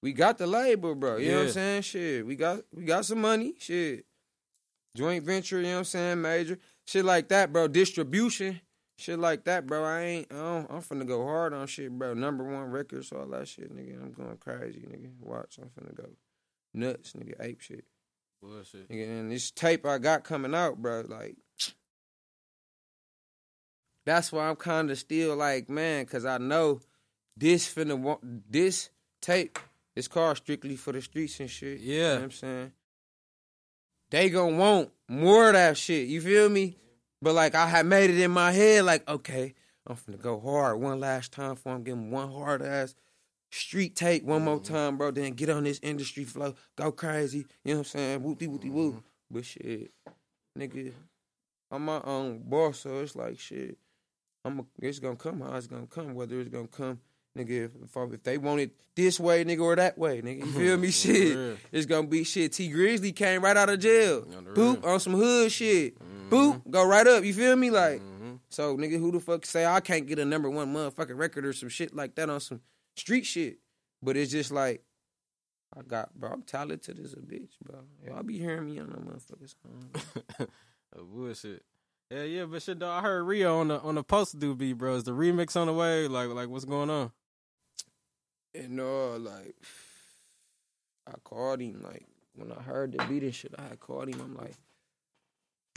[0.03, 1.17] we got the label, bro.
[1.17, 1.83] You know what I'm saying?
[1.83, 2.27] Shit.
[2.27, 3.55] We got we got some money.
[3.59, 4.05] Shit.
[4.95, 6.21] Joint venture, you know what I'm saying?
[6.21, 6.59] Major.
[6.87, 7.69] Shit like that, bro.
[7.69, 8.61] Distribution.
[8.99, 9.85] Shit like that, bro.
[9.85, 12.15] I ain't I don't, I'm finna go hard on shit, bro.
[12.15, 14.01] Number one records, all that shit, nigga.
[14.03, 15.11] I'm going crazy, nigga.
[15.21, 16.09] Watch, I'm finna go
[16.73, 17.35] nuts, nigga.
[17.41, 17.85] Ape shit.
[18.41, 18.89] Bullshit.
[18.89, 21.37] Nigga, and this tape I got coming out, bro, like
[24.07, 26.81] that's why I'm kind of still like, man, cause I know
[27.37, 28.21] this finna want
[28.51, 28.89] this
[29.21, 29.59] tape
[29.95, 31.81] is called strictly for the streets and shit.
[31.81, 32.15] You know Yeah.
[32.15, 32.73] what I'm saying?
[34.11, 36.09] They gonna want more of that shit.
[36.09, 36.77] You feel me?
[37.23, 39.55] But like I had made it in my head, like, okay,
[39.87, 42.95] I'm finna go hard one last time for him, give him one hard ass
[43.51, 44.75] street tape one more mm-hmm.
[44.75, 45.11] time, bro.
[45.11, 47.47] Then get on this industry flow, go crazy.
[47.65, 48.21] You know what I'm saying?
[48.21, 48.95] Whoopty whoopty whoop.
[48.95, 49.01] Mm-hmm.
[49.31, 49.91] But shit,
[50.57, 50.93] nigga,
[51.71, 53.77] I'm my own boss, so it's like shit.
[54.45, 57.01] I'm a, it's gonna come how it's gonna come, whether it's gonna come,
[57.37, 57.67] nigga.
[57.67, 60.39] If, if, I- if they want it this way, nigga, or that way, nigga.
[60.47, 60.91] You feel me?
[60.91, 61.57] Shit, real.
[61.71, 62.53] it's gonna be shit.
[62.55, 64.27] Tee Grizzley came right out of jail.
[64.37, 64.93] On Boop real.
[64.93, 65.95] on some hood shit.
[66.31, 67.23] Boop, go right up.
[67.25, 67.71] You feel me?
[67.71, 68.01] Like.
[68.01, 68.39] Mhm.
[68.49, 71.53] So nigga, who the fuck say I can't get a number one motherfucking record or
[71.53, 72.61] some shit like that on some
[72.97, 73.59] street shit?
[74.03, 74.83] But it's just like
[75.77, 76.31] I got, bro.
[76.31, 77.81] I'm talented as a bitch, bro.
[78.07, 79.55] Y'all be hearing me on the motherfuckers.
[80.41, 80.47] Uh,
[81.13, 81.63] bullshit.
[82.11, 82.89] Yeah, yeah, but shit, though.
[82.89, 84.95] I heard Rio on the on the post do beat, bro.
[84.95, 86.07] Is the remix on the way?
[86.09, 87.11] Like, like what's going on?
[88.57, 89.55] And uh, like
[91.07, 93.55] I called him like when I heard the beat and shit.
[93.59, 94.21] I had called him.
[94.21, 94.55] I'm like,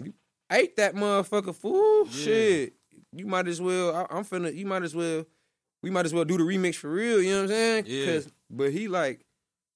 [0.04, 0.14] you
[0.52, 2.06] ate that motherfucker fool.
[2.08, 2.12] Yeah.
[2.12, 2.74] Shit,
[3.14, 3.96] you might as well.
[3.96, 4.54] I, I'm finna.
[4.54, 5.26] You might as well.
[5.82, 7.22] We might as well do the remix for real.
[7.22, 7.84] You know what I'm saying?
[7.88, 8.06] Yeah.
[8.06, 9.22] 'Cause- But he like,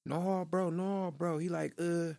[0.05, 1.37] no, bro, no, bro.
[1.37, 2.13] He like, uh,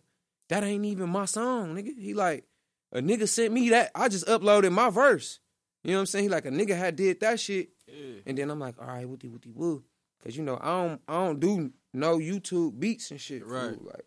[0.49, 1.95] that ain't even my song, nigga.
[1.99, 2.45] He like,
[2.91, 3.91] a nigga sent me that.
[3.93, 5.39] I just uploaded my verse.
[5.83, 6.23] You know what I'm saying?
[6.23, 7.69] He like, a nigga had did that shit.
[7.87, 8.21] Yeah.
[8.25, 9.83] And then I'm like, all right, wooty wooty woo.
[10.25, 13.43] Cause you know, I don't I don't do no YouTube beats and shit.
[13.43, 13.51] fool.
[13.51, 13.81] Right.
[13.85, 14.05] Like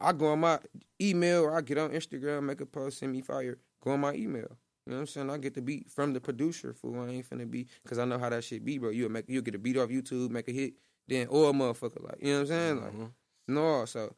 [0.00, 0.60] I go on my
[1.02, 4.14] email or I get on Instagram, make a post, send me fire, go on my
[4.14, 4.56] email.
[4.86, 5.30] You know what I'm saying?
[5.30, 7.00] I get the beat from the producer, fool.
[7.02, 8.90] I ain't finna be cause I know how that shit be, bro.
[8.90, 10.74] You'll make you'll get a beat off YouTube, make a hit,
[11.08, 12.80] then or a motherfucker like you know what I'm saying?
[12.80, 13.10] Like Mhm.
[13.48, 14.14] no, so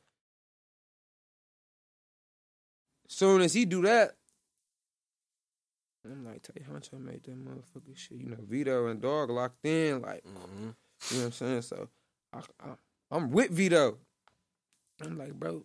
[3.08, 4.16] soon as he do that,
[6.04, 8.18] I'm like, tell you how much I made that motherfucker shit.
[8.18, 10.74] You know, Vito and Dog locked in, like Mhm.
[11.10, 11.62] You know what I'm saying?
[11.62, 11.88] So
[12.32, 12.68] I, I,
[13.10, 13.98] I'm with Vito.
[15.00, 15.64] I'm like, bro,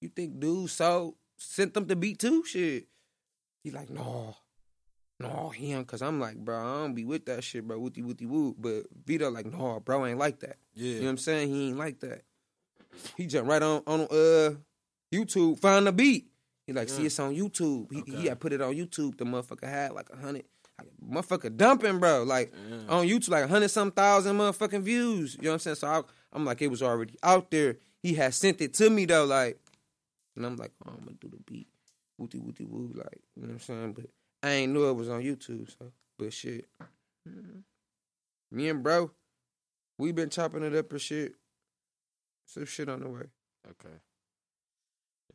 [0.00, 2.44] you think dude so sent them the beat too?
[2.44, 2.86] Shit.
[3.62, 4.36] He like, no,
[5.18, 5.84] no, him.
[5.84, 7.78] Cause I'm like, bro, I don't be with that shit, bro.
[7.78, 8.54] Wooty wooty woo.
[8.58, 10.56] But Vito like, no, bro, ain't like that.
[10.74, 10.86] Yeah.
[10.94, 11.48] You know what I'm saying?
[11.50, 12.22] He ain't like that.
[13.16, 14.54] He jumped right on on uh
[15.12, 16.28] YouTube, find the beat.
[16.66, 17.06] He like, see, Yeah.
[17.06, 17.92] it's on YouTube.
[17.92, 18.12] He Okay.
[18.16, 19.18] he had put it on YouTube.
[19.18, 20.44] The motherfucker had like a hundred,
[21.04, 22.22] motherfucker dumping, bro.
[22.24, 22.76] Like Yeah.
[22.88, 25.34] on YouTube, like a hundred some thousand motherfucking views.
[25.36, 25.76] You know what I'm saying?
[25.76, 27.78] So I, I'm like, it was already out there.
[28.02, 29.58] He had sent it to me though, like,
[30.36, 31.68] and I'm like, oh, I'm gonna do the beat,
[32.18, 33.92] wooty wooty woo, like, you know what I'm saying?
[33.92, 34.06] But
[34.42, 36.66] I ain't know it was on YouTube, so but shit.
[37.28, 37.62] Mhm.
[38.52, 39.10] Me and bro,
[39.98, 41.34] we been chopping it up and shit.
[42.46, 43.22] Some shit on the way.
[43.68, 43.94] Okay.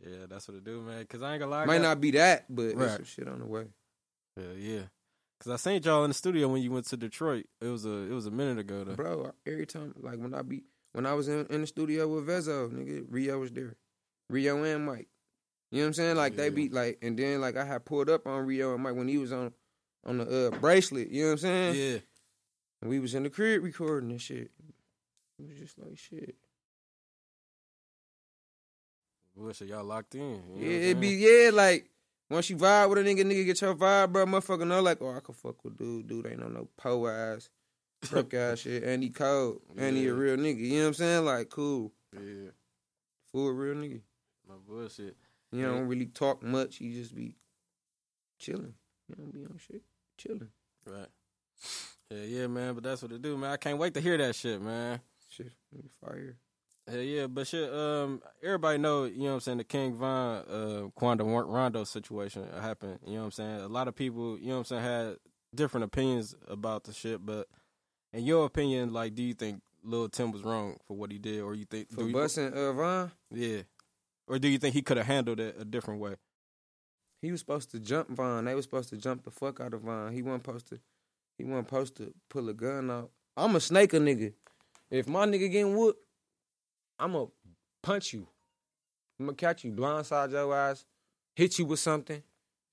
[0.05, 1.05] Yeah, that's what it do, man.
[1.05, 1.65] Cause I ain't gonna lie.
[1.65, 2.91] Might not be that, but Right.
[2.91, 3.67] some shit on the way.
[4.37, 4.81] Yeah, yeah.
[5.39, 7.45] Cause I seen y'all in the studio when you went to Detroit.
[7.61, 8.95] It was a it was a minute ago though.
[8.95, 12.25] Bro, every time, like when I be when I was in, in the studio with
[12.25, 13.75] Vezo, nigga, Rio was there.
[14.29, 15.07] Rio and Mike.
[15.71, 16.15] You know what I'm saying?
[16.15, 16.49] Like they Yeah.
[16.51, 19.17] be like, and then like I had pulled up on Rio and Mike when he
[19.17, 19.51] was on
[20.05, 21.09] on the uh, bracelet.
[21.09, 21.75] You know what I'm saying?
[21.75, 21.97] Yeah.
[22.81, 24.51] And we was in the crib recording and shit.
[25.37, 26.35] It was just like shit.
[29.35, 30.21] Bullshit, y'all locked in.
[30.21, 31.89] you know Yeah, it be yeah, like
[32.29, 34.25] once you vibe with a nigga, nigga get your vibe, bro.
[34.25, 36.07] Motherfucker know like, oh, I can fuck with dude.
[36.07, 37.49] Dude ain't no no po ass,
[38.09, 40.59] broke ass shit, and he cold, and he a real nigga.
[40.59, 41.25] You know what I'm saying?
[41.25, 42.51] Like, cool, Yeah.
[43.31, 44.01] full real nigga.
[44.47, 45.15] No bullshit.
[45.51, 45.67] You Yeah.
[45.67, 46.81] don't really talk much.
[46.81, 47.35] You just be
[48.39, 48.73] chilling.
[49.07, 49.83] You don't be on shit,
[50.17, 50.49] chilling.
[50.85, 51.07] Right.
[52.11, 52.73] Yeah, yeah, man.
[52.75, 53.51] But that's what it do, man.
[53.51, 54.99] I can't wait to hear that shit, man.
[55.29, 55.51] Shit,
[56.01, 56.37] fire.
[56.87, 60.37] Hell yeah, but shit, um, everybody know, you know what I'm saying, the King Von,
[60.47, 63.61] uh, Quando Rondo situation happened, you know what I'm saying?
[63.61, 65.15] A lot of people, you know what I'm saying, had
[65.55, 67.47] different opinions about the shit, but
[68.13, 71.41] in your opinion, like, do you think Lil Tim was wrong for what he did,
[71.41, 73.61] or you think, For do you, busting uh, Von, yeah,
[74.27, 76.17] or do you think he could have handled it a different way?
[77.19, 78.45] He was supposed to jump Von.
[78.45, 80.13] They was supposed to jump the fuck out of Von.
[80.13, 80.79] He wasn't supposed to.
[81.39, 83.09] He wasn't supposed to pull a gun out.
[83.35, 84.33] I'm a snake a nigga.
[84.91, 86.04] If my nigga getting whooped,
[86.99, 87.25] I'ma
[87.83, 88.27] punch you.
[89.19, 90.85] I'ma catch you blindside your eyes,
[91.35, 92.21] hit you with something.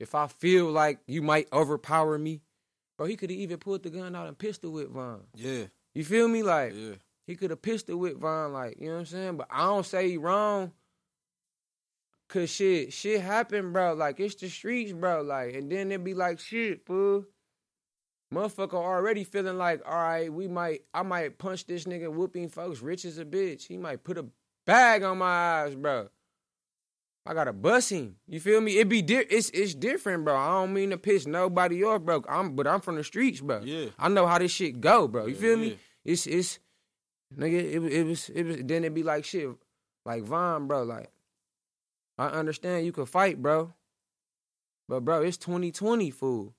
[0.00, 2.42] If I feel like you might overpower me,
[2.98, 5.22] bro, he could have even pulled the gun out and pistol with Von.
[5.34, 6.42] Yeah, You feel me?
[6.42, 6.94] Like yeah,
[7.26, 9.36] he could have pistol with Von, like, you know what I'm saying?
[9.36, 10.72] But I don't say he wrong.
[12.28, 13.92] Cause shit, shit happen, bro.
[13.92, 15.20] Like it's the streets, bro.
[15.22, 17.26] Like, and then it be like shit, fool.
[18.32, 22.80] Motherfucker already feeling like, all right, we might, I might punch this nigga whooping folks
[22.80, 23.66] rich as a bitch.
[23.66, 24.24] He might put a
[24.64, 25.26] bag on my
[25.62, 26.08] eyes, bro.
[27.26, 28.16] I gotta bust him.
[28.26, 28.78] You feel me?
[28.78, 30.34] It be di- it's it's different, bro.
[30.36, 32.24] I don't mean to piss nobody off, bro.
[32.28, 33.60] I'm but I'm from the streets, bro.
[33.62, 33.90] yeah.
[33.98, 35.26] I know how this shit go, bro.
[35.26, 35.64] You Yeah, feel yeah.
[35.70, 35.78] me?
[36.04, 36.58] It's it's
[37.36, 37.62] nigga.
[37.72, 38.56] It, was- it was it was.
[38.64, 39.48] Then it be like shit,
[40.04, 40.82] like Von, bro.
[40.82, 41.10] Like
[42.18, 43.72] I understand you can fight, bro,
[44.88, 46.54] but bro, it's 2020, fool.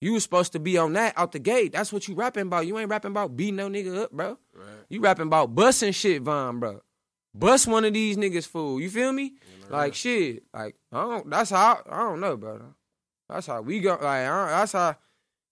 [0.00, 1.72] You was supposed to be on that out the gate.
[1.72, 2.66] That's what you rapping about.
[2.66, 4.38] You ain't rapping about beating no nigga up, bro.
[4.54, 4.66] Right.
[4.90, 6.82] You rapping about busting shit, Von, bro.
[7.34, 8.80] Bust one of these niggas, fool.
[8.80, 9.34] You feel me?
[9.68, 10.44] Like shit.
[10.54, 11.30] Like I don't.
[11.30, 12.60] That's how I, I don't know, bro.
[13.28, 13.90] That's how we go.
[13.92, 14.96] Like I don't, that's how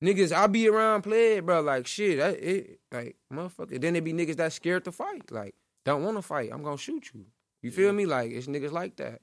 [0.02, 1.61] niggas I be around play bro.
[1.62, 2.18] Like shit.
[2.18, 3.80] That, it like motherfucker.
[3.80, 5.30] Then it be niggas that scared to fight.
[5.30, 5.54] Like
[5.85, 6.50] don't want to fight.
[6.52, 7.24] I'm gonna shoot you.
[7.62, 7.92] You feel Yeah.
[7.92, 8.07] me?
[8.07, 9.20] Like it's niggas like that.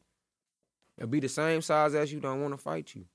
[0.97, 2.19] It be the same size as you.
[2.19, 3.05] Don't want to fight you.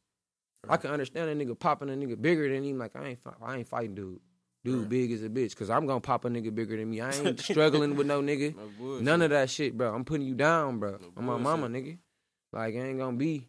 [0.69, 2.79] I can understand a nigga popping a nigga bigger than him.
[2.79, 3.19] Like I ain't.
[3.43, 4.21] I ain't fighting dude.
[4.65, 4.89] Dude Right.
[4.89, 5.55] big as a bitch.
[5.55, 7.01] Cause I'm gonna pop a nigga bigger than me.
[7.01, 8.55] I ain't struggling with no nigga.
[8.81, 8.99] No.
[9.01, 9.95] None of that shit, bro.
[9.95, 10.93] I'm putting you down, bro.
[10.93, 11.99] No I'm my mama, nigga.
[12.53, 13.47] Like, it ain't gonna be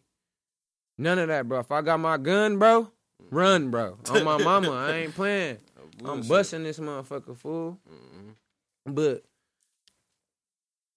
[0.96, 1.58] none of that, bro.
[1.60, 2.90] If I got my gun, bro,
[3.30, 3.98] run, bro.
[4.10, 5.58] On my mama, I ain't playing.
[6.00, 7.78] No I'm busting this motherfucker, fool.
[7.90, 8.94] Mhm.
[8.94, 9.24] But,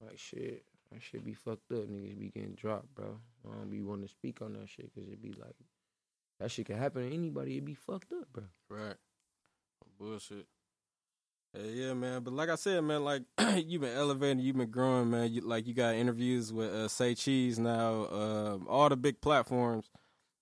[0.05, 1.87] like, shit, that shit be fucked up.
[1.87, 3.17] Niggas be getting dropped, bro.
[3.49, 5.55] I don't be wanting to speak on that shit because it be like,
[6.41, 7.53] that shit can happen to anybody.
[7.53, 8.43] It'd be fucked up, bro.
[8.69, 8.95] Right.
[9.99, 10.47] Bullshit.
[11.53, 12.23] Yeah, yeah, man.
[12.23, 13.23] But like I said, man, like
[13.55, 15.31] you've been elevating, you've been growing, man.
[15.31, 19.89] You, like you got interviews with uh, Say Cheese now, um, all the big platforms.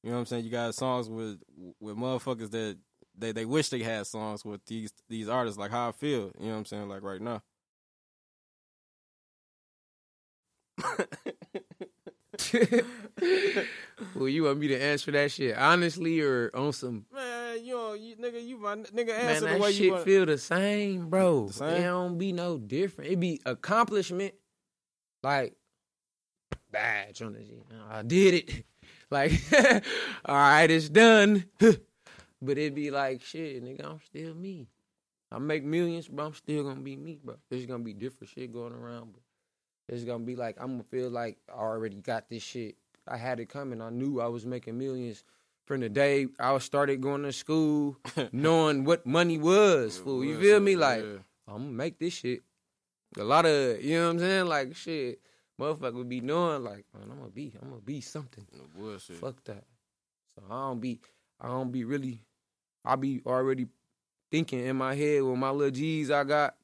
[0.03, 0.45] You know what I'm saying?
[0.45, 1.41] You got songs with
[1.79, 2.77] with motherfuckers that
[3.17, 5.59] they they wish they had songs with these these artists.
[5.59, 6.31] Like how I feel.
[6.39, 6.87] You know what I'm saying?
[6.87, 7.41] Like right now.
[14.15, 17.93] well, you want me to answer that shit honestly or on some man, you know,
[17.93, 20.05] you nigga, you my nigga Man, answer the that way shit you want.
[20.05, 21.47] feel the same, bro.
[21.47, 21.69] The same?
[21.69, 23.11] It don't be no different.
[23.11, 24.33] It be accomplishment,
[25.23, 25.55] like
[26.71, 27.63] badge on the shit.
[27.89, 28.65] I did it.
[29.11, 29.31] Like,
[30.25, 31.43] all right, it's done.
[31.59, 33.83] but it be like shit, nigga.
[33.83, 34.67] I'm still me.
[35.31, 37.35] I make millions, but I'm still gonna be me, bro.
[37.49, 39.21] There's gonna be different shit going around, but
[39.89, 42.75] it's gonna be like I'm gonna feel like I already got this shit.
[43.07, 43.81] I had it coming.
[43.81, 45.23] I knew I was making millions
[45.65, 47.97] from the day I started going to school,
[48.31, 49.97] knowing what money was.
[49.97, 50.75] Fool, you feel me?
[50.75, 51.17] Like Yeah.
[51.47, 52.41] I'm gonna make this shit.
[53.17, 54.45] A lot of you know what I'm saying?
[54.45, 55.19] Like shit,
[55.59, 58.45] motherfucker would be knowing like, man, I'm gonna be, I'm gonna be something.
[59.15, 59.63] Fuck that.
[60.35, 60.99] So I don't be,
[61.41, 62.21] I don't be really,
[62.85, 63.67] I be already
[64.31, 66.55] thinking in my head with my little G's I got,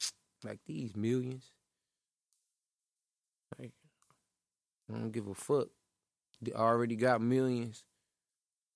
[0.44, 1.44] like these millions.
[3.58, 3.72] Like,
[4.92, 5.68] I don't give a fuck.
[6.54, 7.84] I already got millions.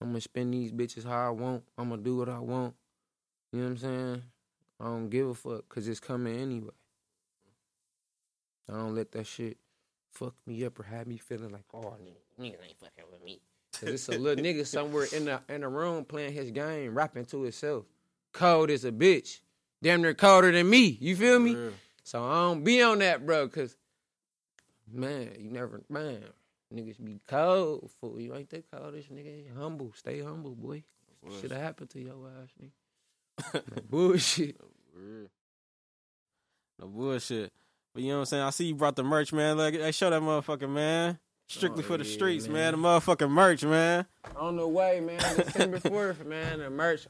[0.00, 1.64] I'm gonna spend these bitches how I want.
[1.76, 2.74] I'm gonna do what I want.
[3.52, 4.22] You know what I'm saying?
[4.80, 6.74] I don't give a fuck because it's coming anyway.
[8.68, 9.56] I don't let that shit
[10.12, 11.94] fuck me up or have me feeling like, oh,
[12.40, 13.40] niggas ain't fucking with me.
[13.72, 17.24] Cause it's a little nigga somewhere in the in the room playing his game, rapping
[17.26, 17.84] to himself.
[18.32, 19.40] Cold as a bitch.
[19.82, 20.98] Damn near colder than me.
[21.00, 21.52] You feel me?
[21.52, 21.68] Yeah.
[22.02, 23.76] So I don't be on that, bro, cause
[24.92, 26.24] man, you never man,
[26.74, 27.90] niggas be cold.
[28.00, 28.20] Fool.
[28.20, 29.54] You ain't that this nigga.
[29.56, 29.92] Humble.
[29.94, 30.82] Stay humble, boy.
[31.40, 33.62] Should have happened to your ass, nigga.
[33.76, 34.56] No bullshit.
[34.94, 35.28] Real.
[36.78, 37.52] No bullshit.
[37.94, 38.42] But you know what I'm saying?
[38.44, 39.56] I see you brought the merch, man.
[39.56, 41.18] Like, hey, show that motherfucker, man.
[41.48, 42.54] Strictly Oh, for the yeah, streets, man.
[42.54, 42.72] man.
[42.72, 44.06] The motherfucking merch, man.
[44.36, 45.18] On the way, man.
[45.36, 46.58] December 4th, man.
[46.58, 47.06] The merch.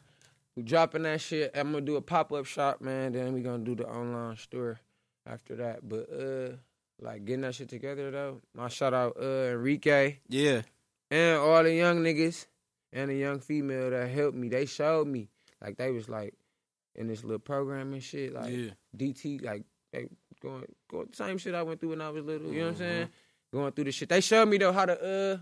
[0.56, 1.50] We dropping that shit.
[1.54, 3.12] I'm gonna do a pop up shop, man.
[3.12, 4.80] Then we gonna do the online store
[5.26, 5.86] after that.
[5.86, 6.56] But uh
[7.00, 8.40] like getting that shit together though.
[8.54, 10.62] My shout out uh Enrique Yeah.
[11.10, 12.46] and all the young niggas
[12.92, 14.48] and the young female that helped me.
[14.48, 15.28] They showed me.
[15.62, 16.34] Like they was like
[16.94, 18.32] in this little program and shit.
[18.32, 18.70] Like yeah.
[18.96, 20.08] DT, like they
[20.40, 22.52] going going same shit I went through when I was little.
[22.52, 22.78] You know what I'm Mhm.
[22.78, 23.08] saying?
[23.52, 24.08] Going through the shit.
[24.08, 25.38] They showed me though how to uh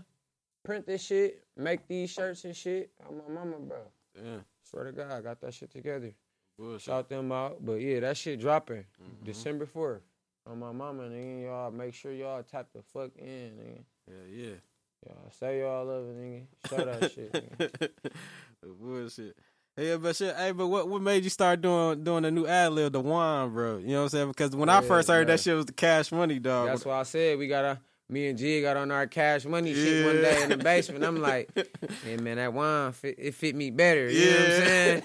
[0.63, 2.91] print this shit, make these shirts and shit.
[3.07, 3.77] I'm my mama, bro.
[4.21, 4.37] Yeah.
[4.63, 6.11] Swear to God, I got that shit together.
[6.57, 6.81] Bullshit.
[6.81, 7.63] Shout them out.
[7.63, 9.25] But yeah, that shit dropping Mhm.
[9.25, 10.01] December 4th.
[10.47, 11.43] On my mama, nigga.
[11.45, 13.83] Y'all make sure y'all tap the fuck in, nigga.
[14.07, 14.53] Yeah, yeah.
[15.07, 16.45] Y'all say y'all love it, nigga.
[16.69, 17.33] Show that shit.
[17.33, 17.89] Nigga.
[18.79, 19.35] Bullshit.
[19.77, 20.35] Yeah, but shit.
[20.35, 23.49] Hey, but what what made you start doing doing the new ad lib, the wine,
[23.49, 23.77] bro?
[23.77, 24.27] You know what I'm saying?
[24.29, 25.35] Because when I first heard bro.
[25.35, 26.67] that shit was the Cash Money dog.
[26.67, 27.79] That's why I said we got a.
[28.07, 31.03] Me and G got on our cash money shit one day in the basement.
[31.03, 31.49] I'm like,
[32.03, 34.07] hey man, that wine fit, it fit me better.
[34.11, 34.65] You know what I'm Yeah.
[34.67, 35.03] saying?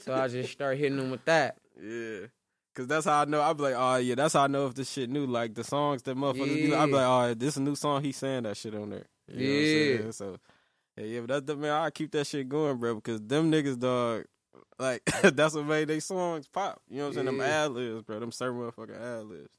[0.00, 1.56] So I just start hitting them with that.
[1.82, 2.26] Yeah.
[2.74, 3.42] Cause that's how I know.
[3.42, 5.26] I'd be like, oh yeah, that's how I know if this shit new.
[5.26, 6.74] Like the songs that motherfuckers be.
[6.74, 8.02] I be like, oh, this a new song.
[8.02, 9.04] He saying that shit on there.
[9.28, 9.98] You know what I'm Yeah.
[9.98, 10.12] saying?
[10.12, 10.36] So
[10.96, 11.20] yeah, yeah.
[11.20, 11.72] But that's the man.
[11.72, 12.94] I keep that shit going, bro.
[12.94, 14.24] Because them niggas, dog.
[14.78, 16.80] Like that's what made they songs pop.
[16.88, 17.26] You know what I'm saying?
[17.26, 17.64] Them Yeah.
[17.64, 18.20] ad libs, bro.
[18.20, 19.54] Them certain motherfucking ad libs.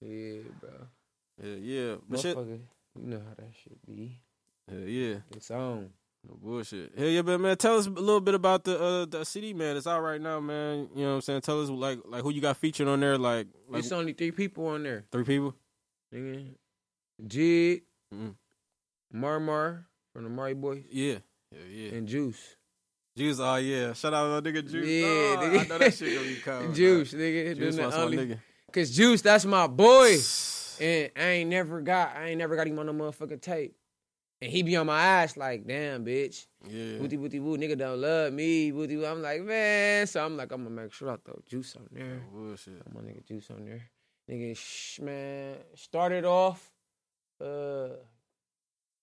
[0.00, 0.70] Yeah, bro.
[1.42, 1.94] Yeah, yeah.
[2.08, 2.36] But shit.
[2.36, 2.60] Motherfucker,
[2.98, 4.20] you know how that shit be.
[4.72, 5.16] Yeah, yeah.
[5.36, 5.90] It's on.
[6.26, 6.92] No bullshit.
[6.96, 9.76] Hell yeah, but man, tell us a little bit about the uh, the CD, man.
[9.76, 10.88] It's out right now, man.
[10.94, 11.40] You know what I'm saying?
[11.42, 14.30] Tell us like like who you got featured on there, like like it's only three
[14.30, 15.04] people on there.
[15.12, 15.54] three people.
[16.14, 16.54] Nigga.
[17.26, 17.82] Jig,
[18.14, 18.34] Mhm.
[19.14, 21.18] Marmar from the Mari Boys, Yeah,
[21.52, 21.92] yeah, yeah.
[21.94, 22.56] and Juice.
[23.16, 23.92] Juice, oh yeah.
[23.92, 24.86] Shout out to my nigga Juice.
[24.86, 25.60] Yeah, oh, nigga.
[25.60, 26.74] I know that shit gonna be cold.
[26.74, 27.20] Juice, dog.
[27.20, 27.56] nigga.
[27.56, 28.38] Juice was the my only, nigga.
[28.72, 30.16] Cause Juice, that's my boy.
[30.80, 33.76] And I ain't never got, I ain't never got him on no motherfucking tape.
[34.44, 36.44] And he be on my ass like, damn, bitch.
[36.68, 36.98] Yeah.
[36.98, 38.72] Wooty wooty woo, nigga don't love me.
[38.72, 39.06] Wooty woo.
[39.06, 40.06] I'm like, man.
[40.06, 42.20] So I'm like, I'm gonna make sure I throw juice on there.
[42.30, 42.74] Bullshit.
[42.82, 43.80] Throw my nigga juice on there.
[44.30, 45.56] Nigga, shh, man.
[45.74, 46.70] Started off,
[47.40, 47.88] uh,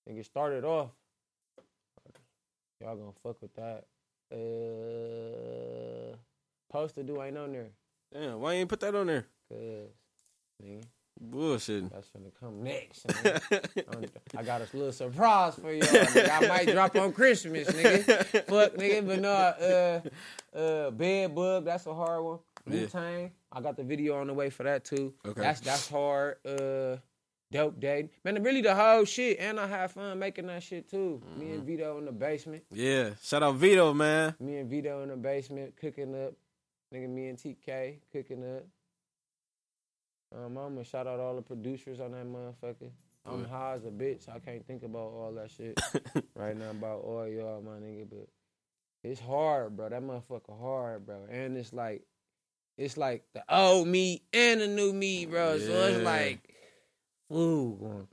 [0.07, 0.91] nigga started off.
[2.79, 3.85] Y'all gonna fuck with that.
[4.31, 6.15] Uh,
[6.71, 7.71] poster do ain't on there.
[8.13, 9.25] Damn, why you ain't put that on there?
[9.49, 9.89] Cause,
[10.63, 10.83] nigga,
[11.21, 11.89] Bullshit.
[11.91, 13.05] that's gonna come next.
[13.23, 15.85] I'm- got a little surprise for y'all.
[15.87, 16.29] Nigga.
[16.43, 18.25] I might drop on Christmas, nigga.
[18.45, 19.05] Fuck, nigga.
[19.07, 22.39] But no, uh, uh, Bed Bug, that's a hard one.
[22.67, 22.81] Yeah.
[22.81, 25.13] Wu Tang, I got the video on the way for that too.
[25.25, 25.39] Okay.
[25.41, 26.37] That's that's hard.
[26.45, 26.97] Uh,
[27.51, 28.41] dope dating, man.
[28.41, 31.21] Really the whole shit, and I had fun making that shit too.
[31.37, 31.53] Me Mm-hmm.
[31.53, 32.63] and Vito in the basement.
[32.71, 33.11] Yeah.
[33.21, 34.35] Shout out Vito, man.
[34.39, 36.33] Me and Vito in the basement cooking up.
[36.93, 38.65] Nigga, me and TK cooking up.
[40.33, 42.91] Um, I'm gonna shout out all the producers on that motherfucker.
[43.25, 44.27] I'm high as a bitch.
[44.29, 45.79] I can't think about all that shit
[46.35, 48.07] right now about all y'all, my nigga.
[48.09, 48.27] But
[49.03, 49.89] it's hard, bro.
[49.89, 51.25] That motherfucker hard, bro.
[51.29, 52.03] And it's like,
[52.77, 55.59] it's like the old me and the new me, bro.
[55.59, 56.39] So it's like,
[57.31, 58.07] ooh, going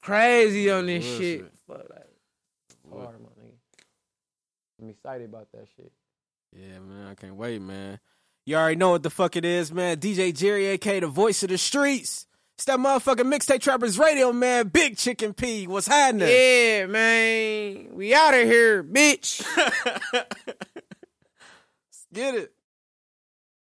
[0.00, 1.50] crazy on this shit.
[1.66, 2.06] Fuck, like,
[2.92, 3.56] hard, my nigga.
[4.80, 5.92] I'm excited about that shit.
[6.54, 7.08] Yeah, man.
[7.08, 7.98] I can't wait, man.
[8.44, 9.98] You already know what the fuck it is, man.
[9.98, 12.26] DJ Jerry, aka the voice of the streets.
[12.56, 14.68] It's that motherfucking mixtape trappers radio, man.
[14.68, 15.66] Big Chicken P.
[15.66, 16.28] What's happening?
[16.28, 17.88] Yeah, man.
[17.92, 19.44] We out of here, bitch.
[22.12, 22.52] Get it.